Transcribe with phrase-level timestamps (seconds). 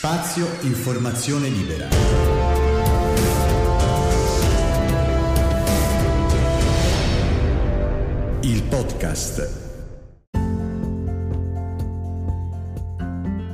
[0.00, 1.88] Spazio Informazione Libera.
[8.42, 9.66] Il podcast.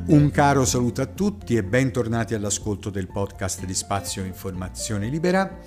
[0.09, 5.61] Un caro saluto a tutti e bentornati all'ascolto del podcast di Spazio Informazione Libera.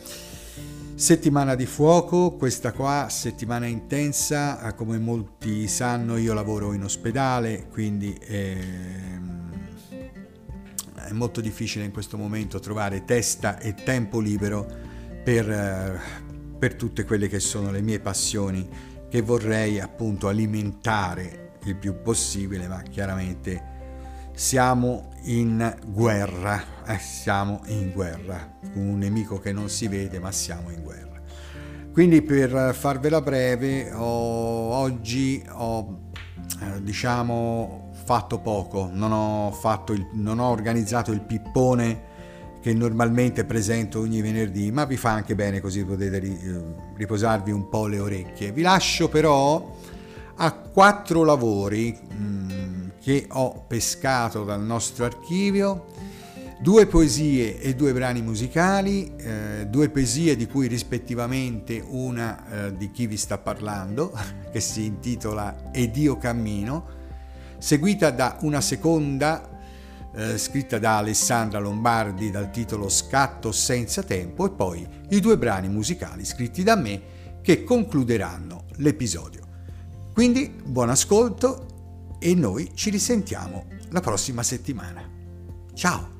[0.93, 8.15] Settimana di fuoco, questa qua settimana intensa, come molti sanno io lavoro in ospedale, quindi
[8.21, 9.36] ehm,
[11.07, 14.67] è molto difficile in questo momento trovare testa e tempo libero
[15.23, 15.99] per, eh,
[16.59, 18.67] per tutte quelle che sono le mie passioni
[19.09, 23.75] che vorrei appunto alimentare il più possibile, ma chiaramente
[24.33, 30.31] siamo in guerra, eh, siamo in guerra, con un nemico che non si vede, ma
[30.31, 31.21] siamo in guerra.
[31.91, 36.11] Quindi per farvela breve, ho, oggi ho
[36.61, 42.05] eh, diciamo fatto poco, non ho, fatto il, non ho organizzato il pippone
[42.61, 46.61] che normalmente presento ogni venerdì, ma vi fa anche bene così potete eh,
[46.95, 48.53] riposarvi un po' le orecchie.
[48.53, 49.75] Vi lascio però
[50.35, 55.87] a quattro lavori mh, mm, che ho pescato dal nostro archivio,
[56.61, 62.89] due poesie e due brani musicali, eh, due poesie di cui rispettivamente una eh, di
[62.89, 64.13] chi vi sta parlando,
[64.49, 66.95] che si intitola Ed io cammino,
[67.57, 69.55] seguita da una seconda
[70.13, 75.69] eh, scritta da Alessandra Lombardi dal titolo Scatto senza tempo e poi i due brani
[75.69, 77.01] musicali scritti da me
[77.41, 79.45] che concluderanno l'episodio.
[80.13, 85.07] Quindi buon ascolto e noi ci risentiamo la prossima settimana.
[85.73, 86.15] Ciao!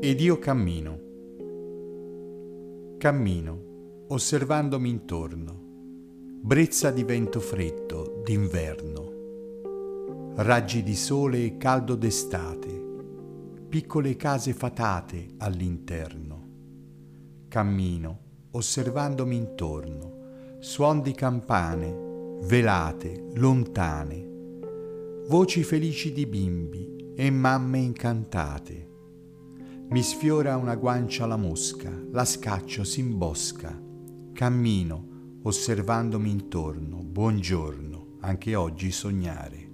[0.00, 1.07] Ed io cammino
[2.98, 5.56] Cammino, osservandomi intorno,
[6.42, 12.86] brezza di vento freddo d'inverno, raggi di sole e caldo d'estate,
[13.68, 16.46] piccole case fatate all'interno.
[17.46, 18.18] Cammino,
[18.50, 24.28] osservandomi intorno, suon di campane, velate, lontane,
[25.28, 28.87] voci felici di bimbi e mamme incantate
[29.90, 33.74] mi sfiora una guancia la mosca, la scaccio, si imbosca.
[34.34, 36.98] Cammino, osservandomi intorno.
[37.02, 39.70] Buongiorno, anche oggi sognare.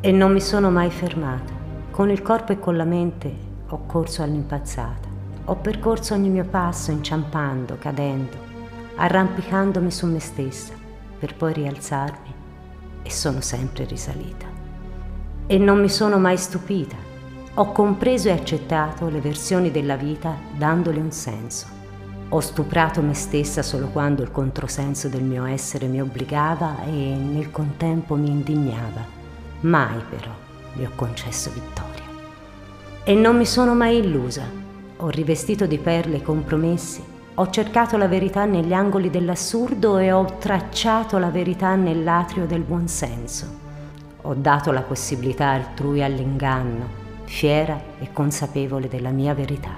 [0.00, 1.52] E non mi sono mai fermata.
[1.90, 3.34] Con il corpo e con la mente
[3.68, 5.08] ho corso all'impazzata.
[5.46, 8.36] Ho percorso ogni mio passo inciampando, cadendo,
[8.94, 10.72] arrampicandomi su me stessa,
[11.18, 12.35] per poi rialzarmi
[13.06, 14.46] e sono sempre risalita.
[15.46, 16.96] E non mi sono mai stupita.
[17.54, 21.66] Ho compreso e accettato le versioni della vita dandole un senso.
[22.30, 27.52] Ho stuprato me stessa solo quando il controsenso del mio essere mi obbligava e nel
[27.52, 29.04] contempo mi indignava.
[29.60, 30.32] Mai però
[30.72, 32.04] gli ho concesso vittoria.
[33.04, 34.42] E non mi sono mai illusa.
[34.96, 40.38] Ho rivestito di perle i compromessi ho cercato la verità negli angoli dell'assurdo e ho
[40.38, 43.46] tracciato la verità nell'atrio del buonsenso.
[44.22, 46.88] Ho dato la possibilità altrui all'inganno,
[47.24, 49.72] fiera e consapevole della mia verità.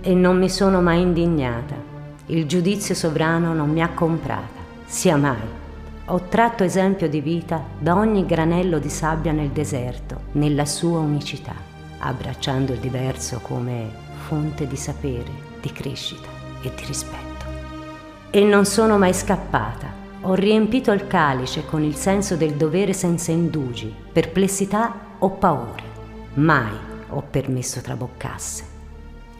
[0.00, 1.76] E non mi sono mai indignata.
[2.26, 5.58] Il giudizio sovrano non mi ha comprata, sia mai.
[6.06, 11.54] Ho tratto esempio di vita da ogni granello di sabbia nel deserto, nella sua unicità,
[11.98, 13.88] abbracciando il diverso come
[14.26, 17.28] fonte di sapere, di crescita e di rispetto.
[18.30, 19.98] E non sono mai scappata.
[20.22, 25.82] Ho riempito il calice con il senso del dovere senza indugi, perplessità o paure.
[26.34, 26.76] Mai
[27.08, 28.64] ho permesso traboccasse.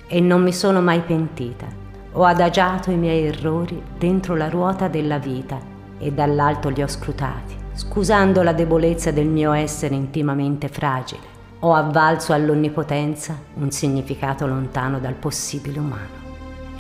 [0.07, 1.67] E non mi sono mai pentita.
[2.13, 5.61] Ho adagiato i miei errori dentro la ruota della vita
[5.99, 11.39] e dall'alto li ho scrutati, scusando la debolezza del mio essere intimamente fragile.
[11.61, 16.30] Ho avvalso all'onnipotenza un significato lontano dal possibile umano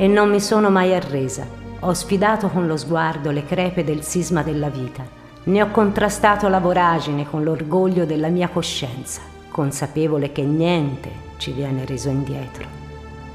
[0.01, 1.47] e non mi sono mai arresa.
[1.81, 5.07] Ho sfidato con lo sguardo le crepe del sisma della vita.
[5.45, 9.21] Ne ho contrastato la voragine con l'orgoglio della mia coscienza,
[9.51, 12.65] consapevole che niente ci viene reso indietro.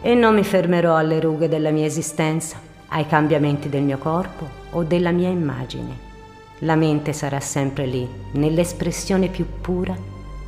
[0.02, 2.58] E non mi fermerò alle rughe della mia esistenza,
[2.88, 5.96] ai cambiamenti del mio corpo o della mia immagine.
[6.60, 9.96] La mente sarà sempre lì, nell'espressione più pura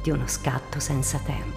[0.02, 1.57] di uno scatto senza tempo.